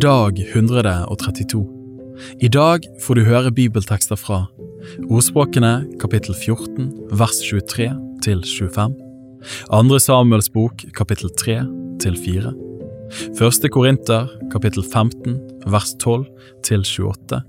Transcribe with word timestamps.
Dag 0.00 0.38
132 0.54 1.66
I 2.40 2.48
dag 2.48 2.86
får 3.04 3.18
du 3.18 3.26
høre 3.26 3.50
bibeltekster 3.52 4.16
fra 4.16 4.38
Ordspråkene 5.12 5.72
kapittel 6.00 6.32
14 6.32 6.86
vers 7.12 7.40
23 7.44 7.90
til 8.24 8.40
25 8.40 8.94
Andre 9.68 9.98
Samuels 10.00 10.48
bok 10.54 10.86
kapittel 10.96 11.28
3 11.36 11.58
til 12.00 12.16
4 12.16 12.54
Første 13.36 13.68
Korinter 13.68 14.32
kapittel 14.54 14.80
15 14.86 15.36
vers 15.68 15.92
12 16.00 16.24
til 16.64 16.88
28 16.88 17.42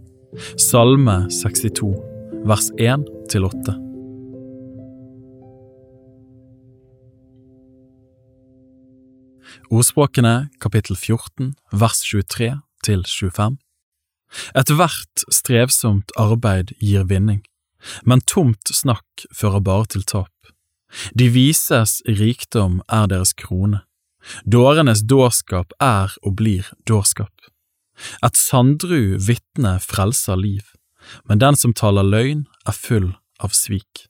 Salme 0.67 1.17
62 1.31 1.95
vers 2.43 2.71
1 2.75 3.07
til 3.31 3.47
8 3.47 3.82
Ordspråkene 9.69 10.49
kapittel 10.63 10.97
14 10.97 11.53
vers 11.71 12.01
23 12.05 12.49
til 12.85 13.03
25 13.07 13.57
Ethvert 14.57 15.25
strevsomt 15.29 16.13
arbeid 16.17 16.73
gir 16.81 17.05
vinning, 17.09 17.43
men 18.03 18.23
tomt 18.25 18.71
snakk 18.73 19.25
fører 19.35 19.61
bare 19.61 19.89
til 19.93 20.05
tap. 20.09 20.31
De 21.17 21.29
vises 21.33 21.99
rikdom 22.07 22.81
er 22.89 23.09
deres 23.11 23.33
krone. 23.37 23.83
Dårenes 24.45 25.03
dårskap 25.09 25.73
er 25.81 26.13
og 26.23 26.37
blir 26.39 26.69
dårskap. 26.89 27.33
Et 28.25 28.37
sandru 28.37 29.19
vitne 29.21 29.77
frelser 29.83 30.39
liv, 30.39 30.63
men 31.29 31.41
den 31.41 31.59
som 31.59 31.75
taler 31.77 32.07
løgn 32.07 32.45
er 32.65 32.77
full 32.77 33.11
av 33.43 33.53
svik. 33.57 34.07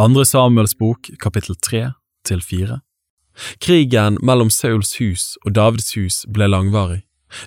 Andre 0.00 0.24
Samuels 0.24 0.72
bok, 0.78 1.10
kapittel 1.20 1.56
3 1.60 1.90
til 2.24 2.40
4 2.40 2.78
Krigen 3.60 4.14
mellom 4.24 4.48
Sauls 4.48 4.94
hus 4.96 5.24
og 5.44 5.52
Davids 5.58 5.90
hus 5.92 6.22
ble 6.24 6.46
langvarig. 6.48 7.02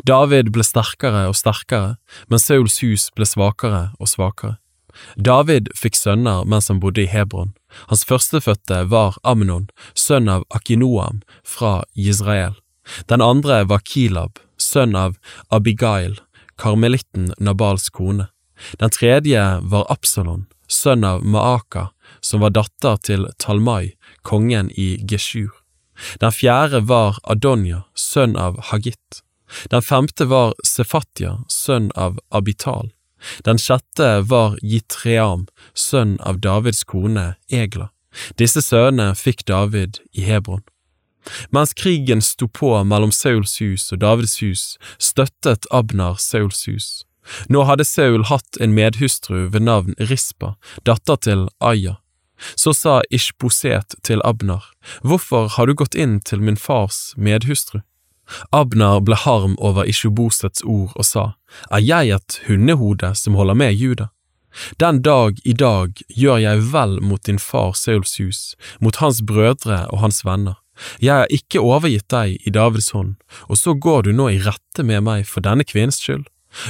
David 0.05 0.51
ble 0.53 0.61
sterkere 0.61 1.23
og 1.31 1.33
sterkere, 1.39 1.95
men 2.29 2.41
Sauls 2.43 2.77
hus 2.83 3.07
ble 3.17 3.25
svakere 3.25 3.87
og 3.97 4.11
svakere. 4.11 4.59
David 5.17 5.71
fikk 5.73 5.97
sønner 5.97 6.45
mens 6.45 6.69
han 6.69 6.83
bodde 6.83 7.01
i 7.01 7.09
Hebron. 7.09 7.55
Hans 7.89 8.05
førstefødte 8.05 8.83
var 8.91 9.17
Amnon, 9.23 9.65
sønn 9.97 10.29
av 10.29 10.45
Akinoam 10.53 11.23
fra 11.41 11.79
Israel. 11.97 12.53
Den 13.09 13.25
andre 13.25 13.63
var 13.65 13.81
Kilab, 13.81 14.37
sønn 14.61 14.93
av 14.93 15.17
Abigail, 15.49 16.19
karmelitten 16.61 17.31
Nabals 17.39 17.89
kone. 17.89 18.29
Den 18.77 18.93
tredje 18.93 19.41
var 19.73 19.89
Absalon, 19.89 20.45
sønn 20.69 21.01
av 21.01 21.25
Maaka, 21.25 21.89
som 22.21 22.43
var 22.43 22.53
datter 22.55 22.97
til 23.03 23.27
Talmai, 23.39 23.93
kongen 24.21 24.71
i 24.77 24.97
Geshur. 25.09 25.51
Den 26.19 26.31
fjerde 26.31 26.81
var 26.89 27.19
Adonja, 27.23 27.83
sønn 27.95 28.35
av 28.37 28.59
Hagit. 28.71 29.21
Den 29.69 29.81
femte 29.81 30.25
var 30.25 30.53
Sefatia, 30.65 31.37
sønn 31.47 31.91
av 31.95 32.19
Abital. 32.29 32.91
Den 33.45 33.59
sjette 33.61 34.21
var 34.27 34.57
Jitream, 34.61 35.47
sønn 35.73 36.17
av 36.19 36.41
Davids 36.43 36.83
kone 36.83 37.35
Egla. 37.47 37.89
Disse 38.37 38.61
sønnene 38.61 39.13
fikk 39.17 39.45
David 39.49 40.01
i 40.11 40.25
Hebron. 40.27 40.63
Mens 41.55 41.73
krigen 41.73 42.21
sto 42.21 42.49
på 42.51 42.75
mellom 42.83 43.13
Sauls 43.15 43.55
hus 43.61 43.87
og 43.95 44.01
Davids 44.03 44.41
hus, 44.43 44.63
støttet 44.99 45.67
Abnar 45.71 46.19
Sauls 46.19 46.65
hus. 46.67 46.89
Nå 47.49 47.63
hadde 47.63 47.85
Saul 47.85 48.25
hatt 48.29 48.57
en 48.59 48.73
medhustru 48.75 49.47
ved 49.53 49.65
navn 49.67 49.95
Rispa, 49.99 50.55
datter 50.83 51.15
til 51.15 51.47
Aya. 51.59 51.97
Så 52.55 52.73
sa 52.73 53.01
Ishboset 53.09 53.95
til 54.03 54.21
Abner, 54.25 54.63
Hvorfor 55.01 55.47
har 55.55 55.67
du 55.67 55.73
gått 55.73 55.95
inn 55.95 56.19
til 56.19 56.41
min 56.41 56.57
fars 56.57 57.13
medhustru? 57.15 57.81
Abner 58.51 58.99
ble 58.99 59.15
harm 59.15 59.55
over 59.59 59.87
Ishubosets 59.87 60.63
ord 60.63 60.91
og 60.95 61.05
sa, 61.05 61.25
Er 61.71 61.79
jeg 61.83 62.09
et 62.15 62.41
hundehode 62.47 63.13
som 63.15 63.35
holder 63.39 63.53
med 63.53 63.73
Juda? 63.73 64.09
Den 64.77 65.01
dag 65.01 65.39
i 65.45 65.53
dag 65.53 65.97
gjør 66.09 66.37
jeg 66.37 66.65
vel 66.73 66.99
mot 67.01 67.23
din 67.25 67.39
far 67.39 67.73
Sauls 67.73 68.19
hus, 68.21 68.55
mot 68.79 68.95
hans 69.01 69.21
brødre 69.25 69.87
og 69.89 70.03
hans 70.03 70.21
venner. 70.25 70.59
Jeg 71.01 71.13
har 71.13 71.33
ikke 71.33 71.61
overgitt 71.61 72.09
deg 72.09 72.37
i 72.45 72.53
Davids 72.53 72.91
hånd, 72.93 73.15
og 73.49 73.57
så 73.57 73.73
går 73.73 74.07
du 74.07 74.13
nå 74.13 74.29
i 74.33 74.41
rette 74.41 74.85
med 74.85 75.05
meg 75.05 75.27
for 75.29 75.45
denne 75.45 75.65
kvinnens 75.65 76.01
skyld. 76.01 76.25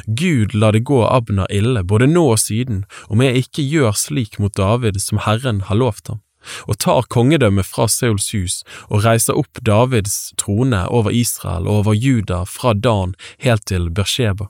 Gud 0.05 0.53
la 0.53 0.71
det 0.71 0.83
gå 0.87 1.01
Abner 1.07 1.49
ille, 1.51 1.83
både 1.83 2.07
nå 2.07 2.25
og 2.33 2.39
siden, 2.39 2.83
om 3.07 3.23
jeg 3.23 3.45
ikke 3.45 3.65
gjør 3.67 3.97
slik 3.97 4.39
mot 4.39 4.53
David 4.55 4.99
som 5.01 5.21
Herren 5.25 5.63
har 5.69 5.79
lovt 5.79 6.11
ham, 6.11 6.21
og 6.67 6.79
tar 6.83 7.07
kongedømmet 7.13 7.67
fra 7.67 7.87
Seuls 7.91 8.31
hus 8.35 8.61
og 8.89 9.05
reiser 9.05 9.37
opp 9.39 9.61
Davids 9.63 10.33
trone 10.39 10.85
over 10.89 11.13
Israel 11.15 11.67
og 11.67 11.83
over 11.83 11.93
Juda 11.97 12.43
fra 12.49 12.73
Dan 12.73 13.15
helt 13.45 13.65
til 13.71 13.89
Bersheba. 13.89 14.49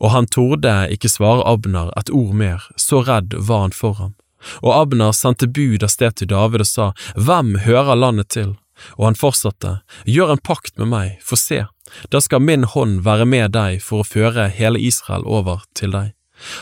Og 0.00 0.14
han 0.14 0.26
torde 0.26 0.86
ikke 0.94 1.10
svare 1.12 1.44
Abner 1.44 1.90
et 1.98 2.10
ord 2.14 2.32
mer, 2.34 2.64
så 2.76 3.02
redd 3.04 3.34
var 3.36 3.66
han 3.66 3.76
for 3.76 3.98
ham. 4.00 4.14
Og 4.62 4.70
Abner 4.72 5.12
sendte 5.12 5.48
bud 5.50 5.82
av 5.82 5.92
sted 5.92 6.14
til 6.16 6.30
David 6.30 6.62
og 6.64 6.70
sa, 6.70 6.86
Hvem 7.18 7.58
hører 7.66 7.98
landet 7.98 8.30
til? 8.32 8.54
Og 8.98 9.08
han 9.08 9.18
fortsatte, 9.18 9.80
Gjør 10.06 10.34
en 10.34 10.44
pakt 10.44 10.78
med 10.78 10.90
meg, 10.92 11.16
for 11.24 11.40
se, 11.40 11.64
da 12.12 12.20
skal 12.20 12.44
min 12.44 12.66
hånd 12.68 13.02
være 13.06 13.26
med 13.28 13.54
deg 13.56 13.82
for 13.84 14.02
å 14.02 14.08
føre 14.08 14.48
hele 14.52 14.80
Israel 14.80 15.24
over 15.26 15.64
til 15.78 15.94
deg. 15.96 16.14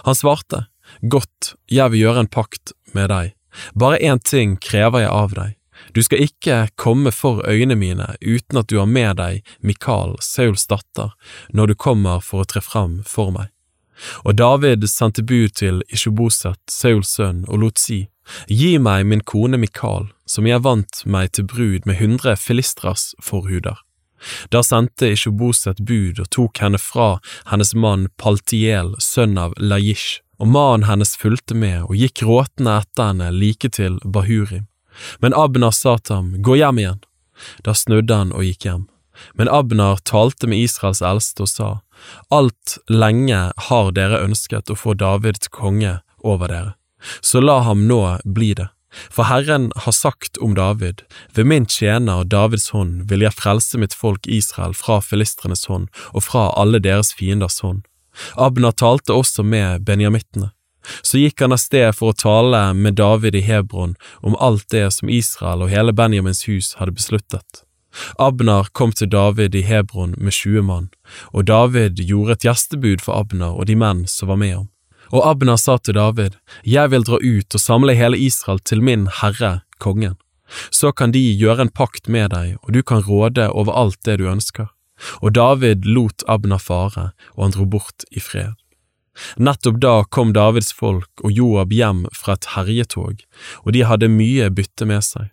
Han 0.08 0.16
svarte, 0.16 0.66
Godt, 1.02 1.54
jeg 1.68 1.92
vil 1.92 2.06
gjøre 2.06 2.24
en 2.24 2.32
pakt 2.32 2.72
med 2.94 3.10
deg, 3.10 3.34
bare 3.74 3.98
én 3.98 4.22
ting 4.22 4.56
krever 4.62 5.04
jeg 5.04 5.12
av 5.12 5.34
deg. 5.34 5.56
Du 5.92 6.02
skal 6.02 6.24
ikke 6.24 6.56
komme 6.76 7.12
for 7.12 7.42
øynene 7.48 7.76
mine 7.76 8.06
uten 8.20 8.60
at 8.60 8.68
du 8.70 8.78
har 8.78 8.88
med 8.88 9.18
deg 9.20 9.44
Mikael, 9.60 10.16
Sauls 10.24 10.66
datter, 10.70 11.12
når 11.52 11.72
du 11.72 11.74
kommer 11.74 12.22
for 12.24 12.44
å 12.44 12.48
tre 12.48 12.62
fram 12.64 13.02
for 13.06 13.32
meg. 13.34 13.52
Og 14.24 14.36
David 14.36 14.84
sendte 14.88 15.24
bud 15.24 15.56
til 15.56 15.82
Ishoboset, 15.88 16.60
Sauls 16.70 17.14
sønn, 17.16 17.44
og 17.48 17.62
lot 17.62 17.80
si, 17.80 18.06
Gi 18.48 18.76
meg 18.82 19.06
min 19.06 19.22
kone 19.22 19.58
Mikael, 19.60 20.10
som 20.26 20.46
jeg 20.48 20.64
vant 20.64 21.02
meg 21.06 21.32
til 21.36 21.46
brud 21.50 21.86
med 21.86 22.00
hundre 22.00 22.36
filistras 22.36 23.14
forhuder. 23.22 23.78
Da 24.50 24.62
sendte 24.64 25.12
Ishoboset 25.12 25.82
bud 25.86 26.20
og 26.22 26.30
tok 26.34 26.62
henne 26.62 26.80
fra 26.80 27.18
hennes 27.50 27.74
mann 27.76 28.08
Paltiel, 28.16 28.94
sønn 28.98 29.36
av 29.38 29.54
Laish, 29.60 30.22
og 30.40 30.50
mannen 30.52 30.88
hennes 30.88 31.14
fulgte 31.16 31.56
med 31.56 31.84
og 31.86 31.94
gikk 31.96 32.22
gråtende 32.24 32.80
etter 32.82 33.12
henne 33.12 33.30
like 33.32 33.70
til 33.76 34.00
Bahurim. 34.04 34.66
Men 35.20 35.36
Abner 35.36 35.74
sa 35.76 35.96
til 35.98 36.16
ham, 36.16 36.28
gå 36.42 36.56
hjem 36.56 36.80
igjen. 36.80 37.00
Da 37.64 37.74
snudde 37.76 38.16
han 38.16 38.32
og 38.32 38.46
gikk 38.48 38.64
hjem. 38.68 38.86
Men 39.36 39.48
Abner 39.48 40.00
talte 40.04 40.48
med 40.48 40.60
Israels 40.60 41.02
eldste 41.04 41.44
og 41.44 41.52
sa, 41.52 41.68
alt 42.32 42.76
lenge 42.92 43.38
har 43.68 43.92
dere 43.96 44.20
ønsket 44.24 44.72
å 44.72 44.76
få 44.76 44.96
David 45.00 45.48
konge 45.52 45.98
over 46.20 46.52
dere, 46.52 46.74
så 47.20 47.40
la 47.40 47.60
ham 47.66 47.86
nå 47.88 48.00
bli 48.24 48.54
det. 48.54 48.68
For 49.10 49.28
Herren 49.28 49.72
har 49.76 49.92
sagt 49.92 50.36
om 50.36 50.54
David, 50.54 51.02
ved 51.34 51.46
min 51.46 51.66
tjener 51.66 52.24
Davids 52.24 52.70
hånd 52.70 53.10
vil 53.10 53.26
jeg 53.26 53.36
frelse 53.36 53.78
mitt 53.78 53.94
folk 53.94 54.26
Israel 54.26 54.74
fra 54.74 55.02
filistrenes 55.04 55.66
hånd 55.68 55.90
og 56.12 56.24
fra 56.24 56.48
alle 56.56 56.80
deres 56.80 57.12
fienders 57.16 57.60
hånd. 57.60 57.84
Abner 58.40 58.72
talte 58.72 59.12
også 59.12 59.44
med 59.44 59.84
benjamittene. 59.84 60.50
Så 61.02 61.18
gikk 61.18 61.42
han 61.42 61.52
av 61.52 61.60
sted 61.60 61.90
for 61.98 62.12
å 62.12 62.16
tale 62.16 62.60
med 62.78 62.96
David 62.96 63.34
i 63.34 63.42
Hebron 63.44 63.96
om 64.22 64.36
alt 64.40 64.68
det 64.70 64.86
som 64.94 65.10
Israel 65.10 65.66
og 65.66 65.72
hele 65.72 65.92
Benjamins 65.92 66.44
hus 66.46 66.74
hadde 66.78 66.94
besluttet. 66.96 67.64
Abner 68.20 68.68
kom 68.72 68.92
til 68.92 69.10
David 69.10 69.54
i 69.56 69.64
Hebron 69.66 70.14
med 70.18 70.36
tjue 70.36 70.62
mann, 70.62 70.90
og 71.32 71.48
David 71.50 71.98
gjorde 71.98 72.36
et 72.36 72.46
gjestebud 72.46 73.02
for 73.02 73.18
Abner 73.18 73.56
og 73.56 73.66
de 73.70 73.76
menn 73.78 74.04
som 74.10 74.30
var 74.30 74.40
med 74.40 74.54
ham. 74.54 74.68
Og 75.12 75.26
Abner 75.26 75.56
sa 75.56 75.78
til 75.78 75.94
David, 75.94 76.36
Jeg 76.64 76.90
vil 76.90 77.04
dra 77.04 77.18
ut 77.22 77.54
og 77.54 77.60
samle 77.60 77.94
hele 77.94 78.18
Israel 78.18 78.58
til 78.58 78.82
min 78.82 79.06
herre, 79.20 79.62
kongen. 79.78 80.16
Så 80.70 80.92
kan 80.92 81.12
de 81.12 81.20
gjøre 81.20 81.66
en 81.66 81.72
pakt 81.74 82.08
med 82.08 82.30
deg, 82.30 82.56
og 82.62 82.72
du 82.72 82.82
kan 82.82 83.02
råde 83.02 83.50
over 83.50 83.72
alt 83.72 83.98
det 84.04 84.18
du 84.18 84.28
ønsker. 84.30 84.70
Og 85.20 85.34
David 85.34 85.84
lot 85.84 86.22
Abner 86.28 86.58
fare, 86.62 87.10
og 87.34 87.44
han 87.44 87.56
dro 87.56 87.66
bort 87.66 88.06
i 88.10 88.22
fred. 88.22 88.54
Nettopp 89.36 89.80
da 89.80 89.94
kom 90.04 90.32
Davids 90.36 90.72
folk 90.76 91.24
og 91.24 91.32
Joab 91.32 91.72
hjem 91.72 92.04
fra 92.14 92.36
et 92.36 92.50
herjetog, 92.52 93.22
og 93.64 93.72
de 93.72 93.84
hadde 93.88 94.12
mye 94.12 94.50
bytte 94.52 94.88
med 94.88 95.04
seg. 95.04 95.32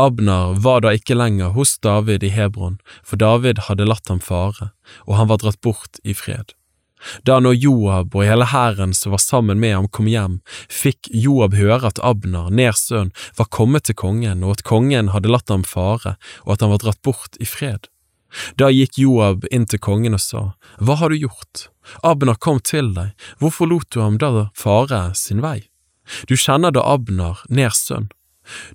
Abner 0.00 0.56
var 0.64 0.82
da 0.82 0.94
ikke 0.96 1.16
lenger 1.18 1.52
hos 1.56 1.76
David 1.84 2.24
i 2.24 2.32
Hebron, 2.32 2.78
for 3.04 3.20
David 3.20 3.66
hadde 3.68 3.86
latt 3.88 4.08
ham 4.08 4.20
fare, 4.24 4.72
og 5.04 5.18
han 5.20 5.28
var 5.28 5.42
dratt 5.42 5.60
bort 5.60 6.00
i 6.04 6.16
fred. 6.16 6.56
Da 7.26 7.38
nå 7.40 7.52
Joab 7.54 8.16
og 8.16 8.26
hele 8.26 8.48
hæren 8.50 8.94
som 8.96 9.14
var 9.14 9.22
sammen 9.22 9.60
med 9.62 9.74
ham 9.74 9.88
kom 9.88 10.08
hjem, 10.10 10.40
fikk 10.70 11.10
Joab 11.14 11.54
høre 11.58 11.92
at 11.92 12.00
Abner, 12.04 12.50
Ners 12.50 12.86
sønn, 12.88 13.12
var 13.38 13.50
kommet 13.54 13.88
til 13.88 13.98
kongen, 13.98 14.42
og 14.44 14.58
at 14.58 14.66
kongen 14.66 15.12
hadde 15.14 15.30
latt 15.30 15.52
ham 15.52 15.64
fare, 15.66 16.16
og 16.46 16.56
at 16.56 16.66
han 16.66 16.74
var 16.74 16.82
dratt 16.82 17.02
bort 17.06 17.38
i 17.40 17.48
fred. 17.48 17.88
Da 18.60 18.68
gikk 18.74 18.98
Joab 19.00 19.46
inn 19.50 19.64
til 19.66 19.80
kongen 19.80 20.16
og 20.18 20.22
sa, 20.22 20.42
Hva 20.82 20.98
har 21.00 21.10
du 21.10 21.16
gjort? 21.22 21.68
Abner 22.04 22.36
kom 22.36 22.60
til 22.60 22.92
deg, 22.96 23.14
hvorfor 23.40 23.70
lot 23.70 23.88
du 23.94 24.02
ham 24.02 24.18
da 24.20 24.50
fare 24.54 25.14
sin 25.16 25.40
vei? 25.40 25.70
Du 26.28 26.36
kjenner 26.36 26.72
da 26.72 26.84
Abner, 26.84 27.40
Ners 27.48 27.80
sønn. 27.88 28.10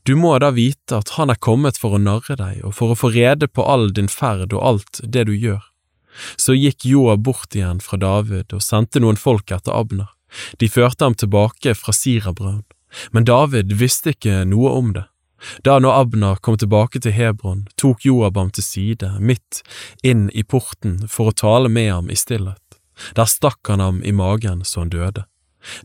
Du 0.06 0.16
må 0.16 0.36
da 0.42 0.52
vite 0.54 1.00
at 1.00 1.16
han 1.18 1.34
er 1.34 1.40
kommet 1.42 1.80
for 1.82 1.98
å 1.98 2.02
narre 2.02 2.38
deg 2.38 2.62
og 2.62 2.76
for 2.78 2.94
å 2.94 2.98
få 2.98 3.10
rede 3.16 3.50
på 3.50 3.66
all 3.66 3.90
din 3.94 4.10
ferd 4.12 4.54
og 4.54 4.62
alt 4.62 5.02
det 5.02 5.26
du 5.30 5.34
gjør. 5.34 5.64
Så 6.38 6.56
gikk 6.58 6.86
Joab 6.86 7.24
bort 7.28 7.56
igjen 7.56 7.82
fra 7.84 7.98
David 7.98 8.54
og 8.54 8.64
sendte 8.64 9.02
noen 9.04 9.20
folk 9.20 9.52
etter 9.52 9.74
Abner. 9.76 10.12
De 10.60 10.70
førte 10.70 11.06
ham 11.06 11.16
tilbake 11.18 11.76
fra 11.78 11.94
Sirabrønnen, 11.94 12.66
men 13.14 13.26
David 13.26 13.74
visste 13.78 14.14
ikke 14.14 14.44
noe 14.50 14.74
om 14.74 14.94
det. 14.98 15.06
Da 15.66 15.76
når 15.80 15.98
Abner 16.00 16.40
kom 16.42 16.58
tilbake 16.58 17.02
til 17.04 17.12
Hebron, 17.12 17.66
tok 17.78 18.06
Joab 18.06 18.38
ham 18.40 18.52
til 18.54 18.64
side, 18.64 19.10
midt 19.20 19.62
inn 20.04 20.30
i 20.34 20.44
porten, 20.44 21.02
for 21.12 21.30
å 21.30 21.36
tale 21.36 21.70
med 21.70 21.92
ham 21.92 22.10
i 22.10 22.18
stillhet. 22.18 22.80
Der 23.18 23.28
stakk 23.28 23.68
han 23.68 23.84
ham 23.84 24.02
i 24.06 24.14
magen 24.16 24.64
så 24.64 24.84
han 24.84 24.94
døde. 24.94 25.26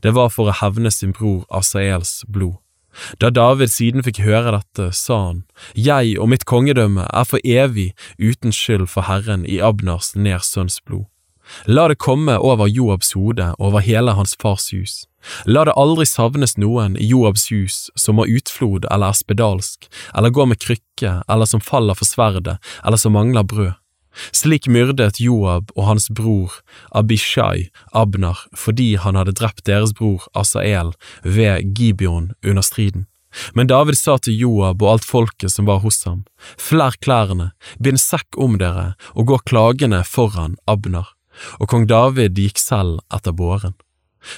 Det 0.03 0.15
var 0.15 0.31
for 0.35 0.51
å 0.51 0.57
hevne 0.61 0.91
sin 0.95 1.15
bror 1.17 1.45
Asaels 1.55 2.23
blod. 2.29 2.59
Da 3.21 3.31
David 3.31 3.71
siden 3.73 4.03
fikk 4.07 4.23
høre 4.25 4.57
dette, 4.59 4.91
sa 4.97 5.19
han, 5.27 5.45
Jeg 5.75 6.19
og 6.19 6.31
mitt 6.33 6.47
kongedømme 6.49 7.07
er 7.13 7.29
for 7.29 7.43
evig 7.45 7.93
uten 8.19 8.55
skyld 8.55 8.89
for 8.89 9.09
Herren 9.09 9.47
i 9.47 9.61
Abners 9.61 10.15
nersønns 10.17 10.81
blod. 10.85 11.07
La 11.67 11.87
det 11.89 11.99
komme 11.99 12.37
over 12.39 12.69
Joabs 12.69 13.15
hode 13.17 13.55
over 13.59 13.81
hele 13.81 14.13
hans 14.19 14.37
fars 14.41 14.69
hus. 14.73 15.07
La 15.47 15.65
det 15.65 15.77
aldri 15.81 16.07
savnes 16.07 16.57
noen 16.61 16.97
i 17.01 17.09
Joabs 17.09 17.49
hus 17.53 17.89
som 17.97 18.21
har 18.21 18.31
utflod 18.31 18.87
eller 18.91 19.13
er 19.13 19.19
spedalsk, 19.19 19.89
eller 20.15 20.35
går 20.35 20.51
med 20.53 20.61
krykke, 20.63 21.23
eller 21.29 21.49
som 21.49 21.65
faller 21.65 21.99
for 21.99 22.09
sverdet, 22.09 22.59
eller 22.85 23.01
som 23.01 23.17
mangler 23.17 23.49
brød. 23.49 23.73
Slik 24.33 24.69
myrdet 24.69 25.21
Joab 25.21 25.73
og 25.77 25.87
hans 25.91 26.09
bror 26.11 26.61
Abishai 26.91 27.69
Abner 27.93 28.39
fordi 28.57 28.95
han 28.97 29.19
hadde 29.19 29.37
drept 29.39 29.67
deres 29.67 29.95
bror 29.97 30.27
Asael 30.35 30.95
ved 31.25 31.75
Gibeon 31.79 32.33
under 32.45 32.63
striden. 32.63 33.07
Men 33.55 33.69
David 33.69 33.99
sa 33.99 34.17
til 34.19 34.39
Joab 34.41 34.83
og 34.83 34.93
alt 34.95 35.07
folket 35.07 35.53
som 35.53 35.69
var 35.69 35.83
hos 35.85 36.01
ham, 36.09 36.25
flær 36.57 36.97
klærne, 37.05 37.51
bind 37.79 38.01
sekk 38.01 38.39
om 38.41 38.57
dere 38.61 38.95
og 39.15 39.29
gå 39.31 39.39
klagende 39.51 40.01
foran 40.09 40.57
Abner. 40.67 41.07
Og 41.61 41.69
kong 41.71 41.87
David 41.87 42.41
gikk 42.41 42.59
selv 42.59 42.99
etter 43.15 43.37
båren. 43.37 43.77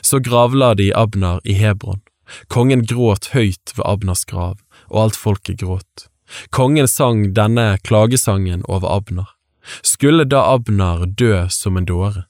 Så 0.03 0.21
gravla 0.21 0.75
de 0.75 0.91
Abner 0.97 1.41
i 1.45 1.55
Hebron. 1.57 2.03
Kongen 2.53 2.85
gråt 2.87 3.31
høyt 3.35 3.73
ved 3.77 3.85
Abners 3.87 4.27
grav, 4.29 4.59
og 4.91 5.03
alt 5.05 5.19
folket 5.19 5.63
gråt. 5.63 6.11
Kongen 6.55 6.87
sang 6.89 7.31
denne 7.35 7.79
klagesangen 7.83 8.63
over 8.69 8.91
Abner. 8.93 9.31
Skulle 9.83 10.25
da 10.25 10.45
Abner 10.55 11.07
dø 11.07 11.47
som 11.51 11.77
en 11.77 11.89
dåre? 11.89 12.25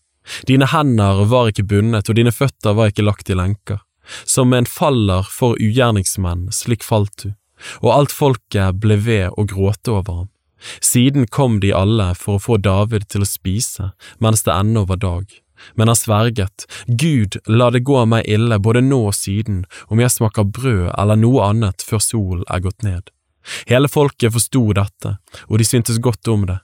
Dine 0.47 0.67
hender 0.71 1.25
var 1.31 1.50
ikke 1.50 1.67
bundet, 1.67 2.09
og 2.09 2.19
dine 2.19 2.32
føtter 2.32 2.77
var 2.77 2.93
ikke 2.93 3.06
lagt 3.06 3.31
i 3.31 3.37
lenker. 3.38 3.81
Som 4.25 4.55
en 4.55 4.67
faller 4.67 5.27
for 5.31 5.59
ugjerningsmenn, 5.61 6.49
slik 6.55 6.85
falt 6.87 7.25
du, 7.25 7.32
og 7.82 7.93
alt 7.94 8.15
folket 8.15 8.81
ble 8.82 8.99
ved 8.99 9.37
å 9.38 9.47
gråte 9.47 9.93
over 9.94 10.23
ham. 10.23 10.31
Siden 10.81 11.27
kom 11.27 11.61
de 11.61 11.73
alle 11.73 12.11
for 12.19 12.37
å 12.37 12.43
få 12.43 12.59
David 12.61 13.06
til 13.09 13.25
å 13.25 13.29
spise 13.29 13.93
mens 14.21 14.44
det 14.44 14.53
ennå 14.53 14.85
var 14.91 15.00
dag. 15.00 15.31
Men 15.77 15.93
han 15.93 15.97
sverget, 15.97 16.65
Gud, 16.87 17.37
la 17.47 17.69
det 17.71 17.85
gå 17.85 18.00
meg 18.09 18.29
ille 18.29 18.59
både 18.59 18.81
nå 18.85 19.03
og 19.11 19.17
siden, 19.17 19.65
om 19.93 20.00
jeg 20.00 20.12
smaker 20.15 20.49
brød 20.49 20.87
eller 20.94 21.21
noe 21.21 21.50
annet 21.50 21.85
før 21.85 22.00
solen 22.05 22.47
er 22.49 22.65
gått 22.65 22.85
ned. 22.87 23.12
Hele 23.69 23.88
folket 23.88 24.32
forsto 24.32 24.62
dette, 24.77 25.17
og 25.49 25.61
de 25.61 25.67
syntes 25.69 26.00
godt 26.00 26.29
om 26.32 26.47
det, 26.49 26.59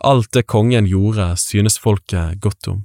Alt 0.00 0.32
det 0.32 0.46
kongen 0.46 0.86
gjorde, 0.86 1.34
synes 1.40 1.78
folket 1.78 2.40
godt 2.40 2.68
om. 2.68 2.84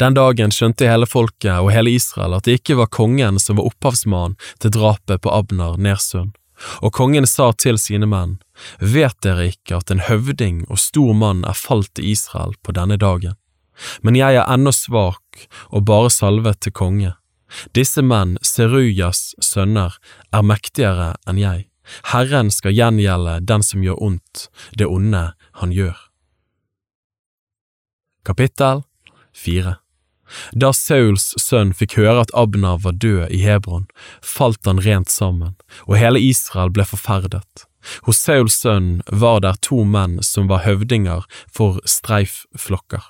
Den 0.00 0.16
dagen 0.16 0.50
skjønte 0.50 0.88
hele 0.88 1.06
folket 1.06 1.52
og 1.60 1.70
hele 1.74 1.92
Israel 1.94 2.34
at 2.38 2.48
det 2.48 2.60
ikke 2.60 2.78
var 2.80 2.90
kongen 2.92 3.38
som 3.42 3.58
var 3.58 3.68
opphavsmann 3.70 4.34
til 4.62 4.72
drapet 4.74 5.22
på 5.22 5.32
Abner, 5.32 5.76
Nersund, 5.76 6.34
Og 6.80 6.92
kongen 6.92 7.26
sa 7.26 7.52
til 7.52 7.78
sine 7.78 8.06
menn, 8.08 8.38
Vet 8.80 9.18
dere 9.20 9.50
ikke 9.52 9.76
at 9.76 9.90
en 9.92 10.00
høvding 10.00 10.64
og 10.70 10.80
stor 10.80 11.12
mann 11.12 11.44
er 11.44 11.52
falt 11.52 12.00
i 12.00 12.12
Israel 12.14 12.56
på 12.64 12.72
denne 12.72 12.96
dagen? 12.96 13.36
Men 14.00 14.16
jeg 14.16 14.40
er 14.40 14.48
ennå 14.48 14.72
svak 14.72 15.46
og 15.68 15.84
bare 15.84 16.10
salvet 16.10 16.62
til 16.64 16.72
konge. 16.72 17.12
Disse 17.76 18.02
menn, 18.02 18.38
Serujas 18.42 19.34
sønner, 19.40 19.98
er 20.32 20.42
mektigere 20.42 21.14
enn 21.28 21.38
jeg. 21.38 21.68
Herren 22.10 22.50
skal 22.50 22.74
gjengjelde 22.74 23.38
den 23.46 23.62
som 23.62 23.84
gjør 23.84 24.00
ondt, 24.02 24.48
det 24.74 24.88
onde 24.88 25.28
han 25.60 25.76
gjør. 25.76 26.05
Kapittel 28.26 28.82
4 29.34 29.76
Da 30.58 30.72
Sauls 30.74 31.28
sønn 31.38 31.70
fikk 31.78 31.94
høre 32.00 32.24
at 32.24 32.32
Abner 32.34 32.80
var 32.82 32.96
død 32.98 33.30
i 33.30 33.38
Hebron, 33.44 33.84
falt 34.18 34.66
han 34.66 34.82
rent 34.82 35.12
sammen, 35.14 35.52
og 35.86 36.00
hele 36.00 36.18
Israel 36.18 36.72
ble 36.74 36.82
forferdet. 36.90 37.66
Hos 38.08 38.18
Sauls 38.18 38.56
sønn 38.64 39.04
var 39.06 39.44
der 39.44 39.60
to 39.62 39.84
menn 39.86 40.18
som 40.26 40.50
var 40.50 40.64
høvdinger 40.64 41.22
for 41.46 41.78
streifflokker. 41.86 43.04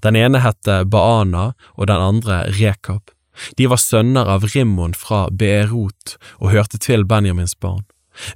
Den 0.00 0.16
ene 0.16 0.40
het 0.40 0.64
Baana 0.88 1.50
og 1.76 1.90
den 1.92 2.00
andre 2.00 2.40
Rekab. 2.56 3.12
De 3.60 3.68
var 3.68 3.82
sønner 3.82 4.32
av 4.32 4.48
Rimmon 4.54 4.96
fra 4.96 5.26
Beerot 5.28 6.16
og 6.38 6.54
hørte 6.56 6.80
til 6.80 7.04
Benjamins 7.04 7.52
barn. 7.60 7.84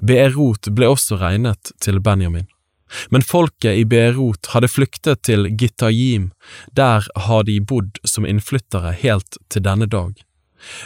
Beerot 0.05 0.69
ble 0.77 0.93
også 0.93 1.23
regnet 1.23 1.73
til 1.81 2.03
Benjamin. 2.05 2.51
Men 3.11 3.23
folket 3.23 3.81
i 3.81 3.85
Beirut 3.85 4.51
hadde 4.55 4.71
flyktet 4.71 5.23
til 5.29 5.49
Gitajim, 5.49 6.31
der 6.73 7.07
har 7.27 7.45
de 7.45 7.59
bodd 7.61 8.01
som 8.05 8.27
innflyttere 8.27 8.95
helt 9.03 9.39
til 9.49 9.65
denne 9.67 9.87
dag. 9.87 10.15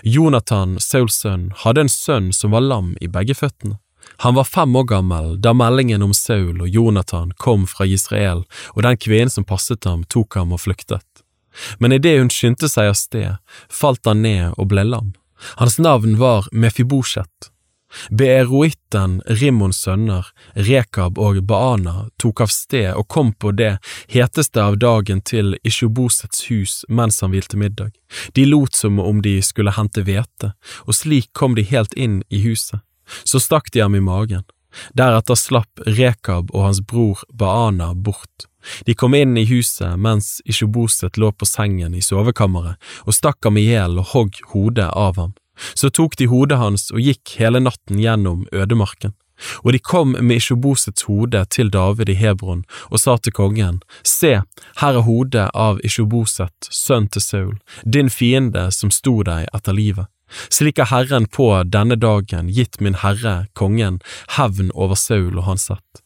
Jonathan, 0.02 0.76
Sauls 0.80 1.16
sønn, 1.22 1.50
hadde 1.64 1.86
en 1.86 1.92
sønn 1.92 2.32
som 2.36 2.52
var 2.52 2.64
lam 2.64 2.92
i 3.00 3.08
begge 3.08 3.36
føttene. 3.38 3.78
Han 4.24 4.34
var 4.34 4.44
fem 4.44 4.76
år 4.76 4.84
gammel 4.90 5.36
da 5.40 5.52
meldingen 5.54 6.02
om 6.02 6.12
Saul 6.14 6.60
og 6.60 6.68
Jonathan 6.68 7.32
kom 7.38 7.66
fra 7.70 7.86
Israel, 7.86 8.44
og 8.74 8.82
den 8.82 8.98
kvinnen 8.98 9.30
som 9.30 9.46
passet 9.46 9.86
ham, 9.88 10.04
tok 10.04 10.36
ham 10.36 10.52
og 10.52 10.62
flyktet. 10.64 11.06
Men 11.78 11.92
idet 11.92 12.18
hun 12.18 12.30
skyndte 12.32 12.68
seg 12.70 12.90
av 12.90 12.98
sted, 12.98 13.36
falt 13.70 14.06
han 14.08 14.24
ned 14.24 14.56
og 14.56 14.70
ble 14.72 14.84
lam. 14.88 15.12
Hans 15.58 15.78
navn 15.78 16.16
var 16.20 16.48
Mefibosjet, 16.52 17.51
Beeroitten 18.10 19.20
Rimmons 19.26 19.82
sønner, 19.84 20.26
Rekab 20.54 21.18
og 21.18 21.42
Baana, 21.46 22.08
tok 22.22 22.44
av 22.44 22.52
sted 22.52 22.90
og 22.94 23.08
kom 23.08 23.32
på 23.32 23.52
det 23.56 23.76
heteste 24.12 24.62
av 24.62 24.78
dagen 24.80 25.20
til 25.20 25.56
Ishobosets 25.64 26.46
hus 26.50 26.82
mens 26.88 27.20
han 27.22 27.34
hvilte 27.34 27.60
middag. 27.60 27.92
De 28.36 28.46
lot 28.48 28.74
som 28.76 29.00
om 29.00 29.22
de 29.22 29.38
skulle 29.42 29.74
hente 29.76 30.04
hvete, 30.06 30.52
og 30.86 30.96
slik 30.96 31.32
kom 31.36 31.56
de 31.58 31.66
helt 31.68 31.94
inn 31.94 32.22
i 32.28 32.42
huset. 32.46 32.80
Så 33.24 33.40
stakk 33.42 33.72
de 33.72 33.82
ham 33.84 33.94
i 33.94 34.04
magen. 34.04 34.44
Deretter 34.96 35.36
slapp 35.36 35.82
Rekab 35.84 36.52
og 36.54 36.64
hans 36.68 36.80
bror 36.80 37.20
Baana 37.28 37.92
bort. 37.94 38.48
De 38.86 38.94
kom 38.94 39.14
inn 39.18 39.36
i 39.36 39.44
huset 39.48 39.98
mens 40.00 40.40
Ishoboset 40.48 41.18
lå 41.18 41.32
på 41.34 41.48
sengen 41.48 41.94
i 41.98 42.02
sovekammeret, 42.04 42.78
og 43.06 43.16
stakk 43.16 43.42
ham 43.44 43.58
i 43.58 43.66
hjel 43.66 43.98
og 44.00 44.12
hogg 44.14 44.38
hodet 44.54 44.88
av 44.88 45.18
ham. 45.20 45.34
Så 45.74 45.90
tok 45.90 46.16
de 46.18 46.28
hodet 46.30 46.58
hans 46.58 46.90
og 46.92 47.02
gikk 47.02 47.36
hele 47.38 47.60
natten 47.62 48.00
gjennom 48.00 48.46
ødemarken. 48.52 49.14
Og 49.64 49.72
de 49.72 49.78
kom 49.78 50.14
med 50.20 50.38
Ishobosets 50.38 51.06
hode 51.08 51.44
til 51.50 51.70
David 51.72 52.12
i 52.12 52.18
Hebron 52.18 52.64
og 52.90 53.00
sa 53.02 53.16
til 53.18 53.34
kongen, 53.34 53.80
Se, 54.04 54.42
her 54.80 54.98
er 54.98 55.06
hodet 55.06 55.48
av 55.54 55.80
Ishoboset, 55.84 56.54
sønn 56.70 57.08
til 57.08 57.24
Saul, 57.24 57.56
din 57.82 58.10
fiende 58.10 58.68
som 58.70 58.92
sto 58.94 59.22
deg 59.26 59.48
etter 59.52 59.76
livet. 59.76 60.06
Slik 60.48 60.78
har 60.80 60.88
Herren 60.92 61.26
på 61.28 61.50
denne 61.68 61.98
dagen 62.00 62.48
gitt 62.48 62.80
min 62.80 62.96
herre, 63.02 63.46
kongen, 63.58 64.00
hevn 64.38 64.70
over 64.72 64.96
Saul 64.96 65.36
og 65.36 65.44
hans 65.50 65.68
ett. 65.70 66.02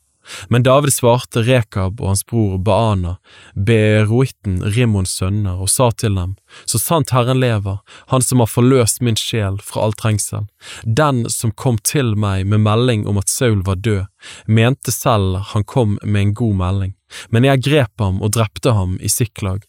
Men 0.48 0.62
David 0.62 0.94
svarte 0.94 1.42
Rekab 1.46 2.00
og 2.00 2.12
hans 2.12 2.24
bror 2.26 2.58
Baana, 2.58 3.16
Beroitten 3.54 4.58
Rimmons 4.76 5.14
sønner, 5.18 5.60
og 5.60 5.70
sa 5.70 5.90
til 5.90 6.16
dem, 6.18 6.36
Så 6.64 6.78
sant 6.78 7.10
Herren 7.10 7.40
lever, 7.40 7.78
Han 8.08 8.22
som 8.22 8.40
har 8.40 8.50
forløst 8.50 9.00
min 9.00 9.16
sjel 9.16 9.58
fra 9.62 9.84
all 9.84 9.92
trengsel, 9.92 10.46
den 10.84 11.28
som 11.30 11.52
kom 11.52 11.78
til 11.78 12.14
meg 12.16 12.46
med 12.46 12.60
melding 12.60 13.06
om 13.06 13.18
at 13.18 13.28
Saul 13.28 13.62
var 13.62 13.76
død, 13.76 14.06
mente 14.46 14.92
selv 14.92 15.36
han 15.52 15.64
kom 15.64 15.98
med 16.02 16.22
en 16.22 16.34
god 16.34 16.54
melding, 16.54 16.94
men 17.30 17.44
jeg 17.44 17.62
grep 17.62 18.00
ham 18.00 18.22
og 18.22 18.32
drepte 18.32 18.72
ham 18.72 18.98
i 19.00 19.08
Siklag, 19.08 19.64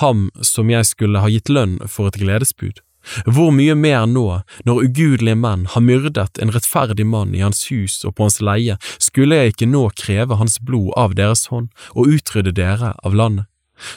ham 0.00 0.30
som 0.42 0.70
jeg 0.70 0.86
skulle 0.86 1.20
ha 1.20 1.28
gitt 1.32 1.48
lønn 1.48 1.78
for 1.88 2.10
et 2.10 2.20
gledesbud. 2.20 2.82
Hvor 3.26 3.52
mye 3.54 3.74
mer 3.78 4.06
nå, 4.06 4.26
når 4.66 4.82
ugudelige 4.86 5.38
menn 5.38 5.66
har 5.72 5.84
myrdet 5.84 6.38
en 6.42 6.52
rettferdig 6.54 7.06
mann 7.06 7.34
i 7.34 7.42
hans 7.44 7.66
hus 7.70 8.02
og 8.06 8.16
på 8.16 8.28
hans 8.28 8.40
leie, 8.44 8.78
skulle 8.98 9.38
jeg 9.38 9.54
ikke 9.54 9.70
nå 9.70 9.88
kreve 9.98 10.38
hans 10.40 10.58
blod 10.62 10.92
av 10.98 11.16
deres 11.18 11.48
hånd 11.52 11.70
og 11.94 12.14
utrydde 12.16 12.54
dere 12.56 12.94
av 13.02 13.16
landet? 13.18 13.48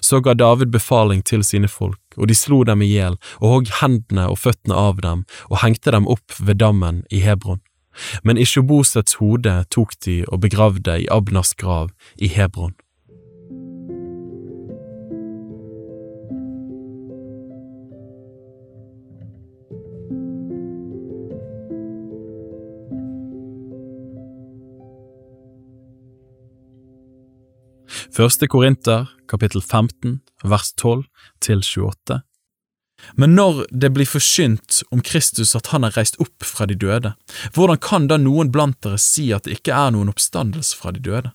Så 0.01 0.19
ga 0.19 0.33
David 0.33 0.71
befaling 0.73 1.21
til 1.21 1.43
sine 1.45 1.69
folk, 1.69 2.01
og 2.17 2.29
de 2.31 2.37
slo 2.37 2.63
dem 2.65 2.81
i 2.81 2.89
hjel 2.89 3.19
og 3.37 3.51
hogg 3.51 3.71
hendene 3.81 4.25
og 4.31 4.39
føttene 4.41 4.77
av 4.77 5.01
dem 5.03 5.25
og 5.51 5.59
hengte 5.61 5.93
dem 5.93 6.09
opp 6.09 6.39
ved 6.39 6.57
dammen 6.63 7.03
i 7.13 7.21
Hebron. 7.21 7.61
Men 8.23 8.39
Ishobosets 8.41 9.19
hode 9.21 9.53
tok 9.71 9.93
de 10.05 10.23
og 10.27 10.41
begravde 10.43 10.97
i 11.03 11.07
Abnas 11.11 11.53
grav 11.53 11.93
i 12.17 12.27
Hebron. 12.31 12.73
Første 28.15 28.47
Korinter, 28.47 29.09
kapittel 29.27 29.59
15, 29.59 30.21
vers 30.47 30.69
12 30.79 31.01
til 31.43 31.59
28. 31.59 32.21
Men 33.19 33.33
når 33.35 33.65
det 33.75 33.89
blir 33.91 34.07
forkynt 34.07 34.77
om 34.95 35.01
Kristus 35.03 35.51
at 35.57 35.73
han 35.73 35.83
er 35.83 35.97
reist 35.97 36.15
opp 36.23 36.45
fra 36.47 36.63
de 36.69 36.77
døde, 36.79 37.11
hvordan 37.57 37.81
kan 37.83 38.07
da 38.07 38.15
noen 38.21 38.53
blant 38.55 38.79
dere 38.85 39.01
si 39.03 39.33
at 39.35 39.43
det 39.43 39.57
ikke 39.57 39.75
er 39.75 39.91
noen 39.91 40.13
oppstandelse 40.13 40.79
fra 40.79 40.95
de 40.95 41.03
døde? 41.03 41.33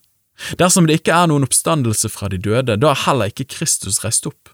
Dersom 0.57 0.89
det 0.89 0.97
ikke 1.03 1.13
er 1.13 1.29
noen 1.29 1.45
oppstandelse 1.45 2.09
fra 2.09 2.31
de 2.33 2.41
døde, 2.41 2.79
da 2.81 2.95
er 2.95 3.03
heller 3.05 3.29
ikke 3.29 3.51
Kristus 3.59 4.01
reist 4.01 4.25
opp. 4.25 4.49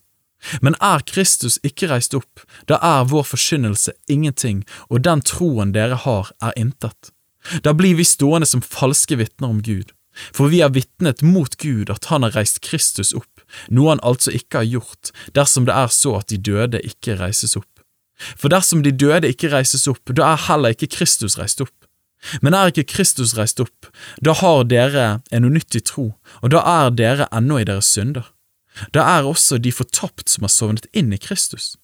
Men 0.60 0.76
er 0.84 1.08
Kristus 1.08 1.62
ikke 1.64 1.88
reist 1.94 2.18
opp, 2.18 2.44
da 2.68 2.82
er 2.84 3.08
vår 3.08 3.24
forkynnelse 3.32 3.96
ingenting, 4.12 4.66
og 4.92 5.08
den 5.08 5.24
troen 5.24 5.72
dere 5.72 5.96
har, 6.04 6.36
er 6.44 6.60
intet. 6.60 7.14
Da 7.64 7.72
blir 7.72 7.96
vi 7.96 8.04
stående 8.04 8.52
som 8.52 8.60
falske 8.60 9.16
vitner 9.16 9.48
om 9.48 9.64
Gud, 9.64 9.96
for 10.34 10.52
vi 10.54 10.62
har 10.64 10.74
vitnet 10.76 11.24
mot 11.26 11.58
Gud 11.62 11.92
at 11.94 12.10
han 12.12 12.26
har 12.26 12.36
reist 12.38 12.62
Kristus 12.66 13.14
opp, 13.18 13.42
noe 13.70 13.94
han 13.94 14.04
altså 14.06 14.34
ikke 14.36 14.64
har 14.64 14.70
gjort, 14.78 15.12
dersom 15.38 15.68
det 15.68 15.76
er 15.78 15.92
så 15.94 16.18
at 16.20 16.30
de 16.32 16.40
døde 16.42 16.82
ikke 16.86 17.18
reises 17.22 17.58
opp. 17.60 17.72
For 18.18 18.50
dersom 18.50 18.82
de 18.84 18.92
døde 18.92 19.30
ikke 19.30 19.52
reises 19.54 19.86
opp, 19.90 20.10
da 20.10 20.34
er 20.34 20.46
heller 20.48 20.74
ikke 20.74 20.90
Kristus 20.98 21.38
reist 21.38 21.62
opp. 21.62 21.74
Men 22.42 22.56
er 22.58 22.72
ikke 22.72 22.88
Kristus 22.90 23.36
reist 23.38 23.62
opp, 23.62 23.90
da 24.26 24.34
har 24.40 24.64
dere 24.66 25.08
en 25.32 25.46
unyttig 25.46 25.84
tro, 25.92 26.16
og 26.42 26.54
da 26.54 26.64
er 26.66 26.96
dere 26.98 27.30
ennå 27.36 27.62
i 27.62 27.68
deres 27.70 27.92
synder. 27.94 28.26
Da 28.94 29.06
er 29.18 29.30
også 29.30 29.60
de 29.62 29.74
fortapt 29.74 30.30
som 30.30 30.46
har 30.46 30.54
sovnet 30.54 30.90
inn 30.98 31.14
i 31.14 31.22
Kristus. 31.22 31.76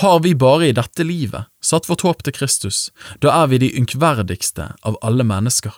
Har 0.00 0.20
vi 0.24 0.34
bare 0.34 0.70
i 0.70 0.76
dette 0.76 1.04
livet 1.04 1.50
satt 1.62 1.88
vårt 1.90 2.06
håp 2.06 2.22
til 2.24 2.34
Kristus, 2.38 2.90
da 3.20 3.34
er 3.42 3.50
vi 3.50 3.60
de 3.60 3.74
ynkverdigste 3.76 4.70
av 4.86 4.96
alle 5.04 5.26
mennesker. 5.26 5.74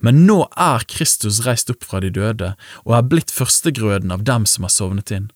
Men 0.00 0.24
nå 0.28 0.42
er 0.56 0.84
Kristus 0.88 1.42
reist 1.46 1.70
opp 1.72 1.84
fra 1.86 2.02
de 2.04 2.10
døde 2.14 2.54
og 2.84 2.96
er 2.96 3.06
blitt 3.08 3.32
førstegrøden 3.34 4.12
av 4.14 4.24
dem 4.28 4.46
som 4.46 4.66
har 4.66 4.74
sovnet 4.74 5.12
inn. 5.14 5.30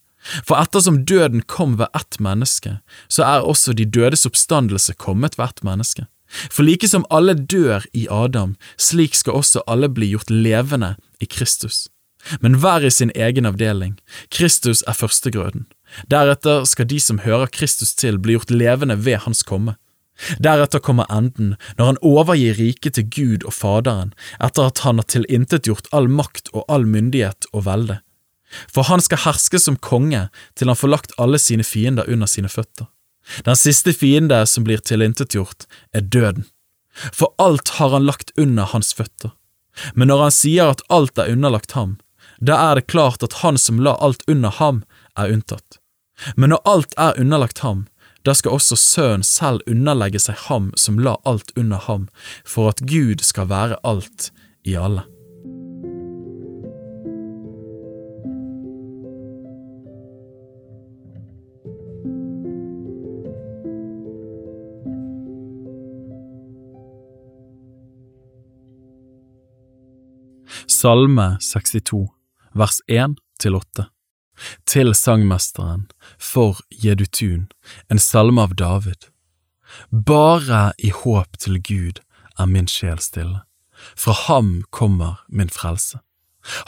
For 0.45 0.57
ettersom 0.57 1.03
døden 1.05 1.45
kom 1.49 1.77
ved 1.81 1.93
ett 1.97 2.19
menneske, 2.23 2.79
så 3.09 3.25
er 3.29 3.45
også 3.45 3.75
de 3.77 3.85
dødes 3.85 4.25
oppstandelse 4.29 4.97
kommet 4.97 5.37
ved 5.39 5.51
ett 5.51 5.65
menneske. 5.67 6.07
For 6.51 6.65
like 6.65 6.89
som 6.89 7.05
alle 7.13 7.35
dør 7.37 7.85
i 7.93 8.07
Adam, 8.11 8.57
slik 8.81 9.15
skal 9.15 9.39
også 9.41 9.63
alle 9.71 9.91
bli 9.93 10.11
gjort 10.15 10.33
levende 10.33 10.95
i 11.21 11.29
Kristus. 11.29 11.89
Men 12.41 12.57
hver 12.61 12.85
i 12.85 12.91
sin 12.91 13.13
egen 13.15 13.45
avdeling. 13.47 13.99
Kristus 14.33 14.83
er 14.89 14.97
førstegrøden. 14.97 15.67
Deretter 16.11 16.65
skal 16.65 16.89
de 16.89 16.99
som 17.01 17.21
hører 17.21 17.53
Kristus 17.53 17.93
til, 17.95 18.19
bli 18.19 18.39
gjort 18.39 18.51
levende 18.51 18.97
ved 19.05 19.21
Hans 19.27 19.45
komme. 19.45 19.77
Deretter 20.39 20.79
kommer 20.79 21.11
enden, 21.11 21.57
når 21.79 21.91
han 21.91 22.01
overgir 22.07 22.59
riket 22.59 22.97
til 22.97 23.09
Gud 23.11 23.47
og 23.49 23.55
Faderen, 23.57 24.13
etter 24.39 24.71
at 24.71 24.85
han 24.87 25.01
har 25.03 25.09
tilintetgjort 25.11 25.91
all 25.93 26.09
makt 26.09 26.53
og 26.55 26.65
all 26.71 26.87
myndighet 26.87 27.49
og 27.53 27.67
velde. 27.67 27.99
For 28.71 28.87
han 28.87 29.03
skal 29.03 29.25
herske 29.25 29.59
som 29.59 29.77
konge 29.77 30.29
til 30.55 30.71
han 30.71 30.79
får 30.79 30.93
lagt 30.93 31.17
alle 31.19 31.41
sine 31.43 31.67
fiender 31.67 32.07
under 32.07 32.31
sine 32.31 32.51
føtter. 32.53 32.87
Den 33.45 33.57
siste 33.57 33.95
fiende 33.97 34.45
som 34.47 34.67
blir 34.67 34.83
tilintetgjort, 34.85 35.67
er 35.93 36.05
døden. 36.05 36.45
For 36.95 37.35
alt 37.43 37.77
har 37.81 37.91
han 37.97 38.07
lagt 38.07 38.31
under 38.39 38.69
hans 38.71 38.93
føtter. 38.95 39.33
Men 39.95 40.09
når 40.13 40.29
han 40.29 40.35
sier 40.35 40.71
at 40.71 40.85
alt 40.93 41.19
er 41.19 41.33
underlagt 41.33 41.75
ham, 41.75 41.97
da 42.39 42.59
er 42.71 42.79
det 42.79 42.91
klart 42.93 43.25
at 43.27 43.41
han 43.43 43.59
som 43.59 43.81
la 43.83 43.97
alt 43.99 44.23
under 44.31 44.53
ham, 44.61 44.85
er 45.19 45.33
unntatt. 45.35 45.81
Men 46.37 46.53
når 46.53 46.63
alt 46.69 46.95
er 47.01 47.19
underlagt 47.19 47.65
ham, 47.65 47.87
da 48.25 48.33
skal 48.33 48.57
også 48.57 48.77
Sønnen 48.81 49.25
selv 49.27 49.61
underlegge 49.69 50.21
seg 50.23 50.39
ham 50.49 50.71
som 50.81 50.99
la 50.99 51.17
alt 51.29 51.53
under 51.61 51.83
ham, 51.89 52.09
for 52.47 52.73
at 52.73 52.81
Gud 52.89 53.21
skal 53.21 53.51
være 53.53 53.77
alt 53.85 54.33
i 54.65 54.79
alle. 54.81 55.05
Salme 70.69 71.37
62, 71.41 72.09
vers 72.55 72.81
1 72.89 73.17
til 73.41 73.57
8 73.57 73.94
til 74.67 74.95
sangmesteren 74.95 75.87
for 76.19 76.61
Jedutun, 76.71 77.49
en 77.91 77.99
salme 77.99 78.43
av 78.43 78.55
David. 78.59 79.11
Bare 79.91 80.73
i 80.79 80.93
håp 80.95 81.39
til 81.39 81.61
Gud 81.63 82.01
er 82.39 82.51
min 82.51 82.69
sjel 82.71 83.01
stille, 83.03 83.43
fra 83.97 84.17
ham 84.27 84.63
kommer 84.71 85.23
min 85.29 85.53
frelse. 85.53 86.01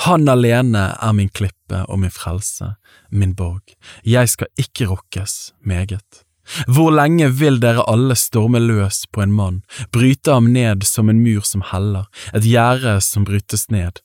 Han 0.06 0.28
alene 0.28 0.88
er 1.02 1.12
min 1.12 1.28
klippe 1.28 1.82
og 1.84 2.00
min 2.00 2.14
frelse, 2.14 2.74
min 3.10 3.34
borg, 3.36 3.76
jeg 4.04 4.32
skal 4.32 4.48
ikke 4.56 4.88
rokkes 4.92 5.52
meget. 5.60 6.22
Hvor 6.70 6.92
lenge 6.94 7.28
vil 7.34 7.58
dere 7.60 7.84
alle 7.90 8.14
storme 8.14 8.60
løs 8.62 9.04
på 9.12 9.24
en 9.24 9.34
mann, 9.34 9.62
bryte 9.92 10.32
ham 10.32 10.52
ned 10.54 10.86
som 10.86 11.10
en 11.10 11.20
mur 11.24 11.42
som 11.42 11.64
heller, 11.72 12.06
et 12.32 12.46
gjerde 12.46 13.00
som 13.02 13.26
brytes 13.26 13.66
ned? 13.74 14.00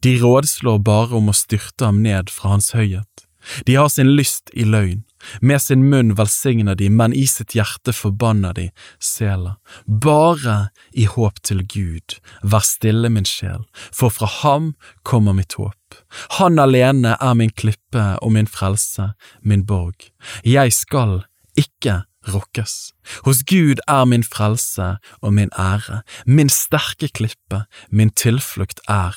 De 0.00 0.16
rådslår 0.22 0.80
bare 0.86 1.18
om 1.18 1.30
å 1.30 1.36
styrte 1.36 1.88
ham 1.90 2.02
ned 2.04 2.32
fra 2.32 2.54
hans 2.56 2.72
høyhet. 2.76 3.26
De 3.66 3.76
har 3.76 3.88
sin 3.88 4.14
lyst 4.16 4.50
i 4.52 4.64
løgn, 4.64 5.02
med 5.40 5.62
sin 5.62 5.84
munn 5.88 6.14
velsigner 6.18 6.76
de, 6.76 6.88
men 6.90 7.14
i 7.16 7.26
sitt 7.28 7.54
hjerte 7.56 7.94
forbanner 7.96 8.56
de 8.56 8.68
sela. 9.00 9.56
Bare 9.86 10.70
i 10.92 11.06
håp 11.08 11.40
til 11.44 11.64
Gud, 11.68 12.18
vær 12.42 12.64
stille 12.64 13.10
min 13.12 13.28
sjel, 13.28 13.64
for 13.92 14.12
fra 14.12 14.28
ham 14.40 14.72
kommer 15.02 15.36
mitt 15.36 15.56
håp. 15.60 16.00
Han 16.40 16.58
alene 16.60 17.16
er 17.20 17.36
min 17.38 17.52
klippe 17.52 18.06
og 18.20 18.34
min 18.36 18.50
frelse, 18.50 19.12
min 19.42 19.64
borg. 19.68 20.10
Jeg 20.44 20.72
skal 20.76 21.22
ikke 21.56 22.02
rokkes. 22.32 22.94
Hos 23.24 23.42
Gud 23.44 23.82
er 23.88 24.04
min 24.08 24.24
frelse 24.24 24.94
og 25.20 25.36
min 25.36 25.52
ære, 25.58 26.02
min 26.26 26.48
sterke 26.48 27.10
klippe, 27.12 27.64
min 27.90 28.10
tilflukt 28.10 28.80
er 28.88 29.16